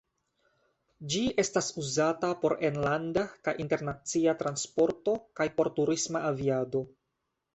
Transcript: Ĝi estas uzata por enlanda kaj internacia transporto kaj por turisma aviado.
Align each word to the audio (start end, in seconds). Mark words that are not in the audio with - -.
Ĝi 1.15 1.19
estas 1.43 1.67
uzata 1.81 2.29
por 2.45 2.55
enlanda 2.69 3.25
kaj 3.47 3.53
internacia 3.65 4.35
transporto 4.41 5.15
kaj 5.41 5.47
por 5.59 5.71
turisma 5.81 6.25
aviado. 6.31 6.83